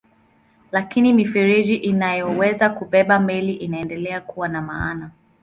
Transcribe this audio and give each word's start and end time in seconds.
Lakini 0.71 1.13
mifereji 1.13 1.75
inayoweza 1.75 2.69
kubeba 2.69 3.19
meli 3.19 3.53
inaendelea 3.53 4.21
kuwa 4.21 4.47
na 4.47 4.61
maana. 4.61 5.11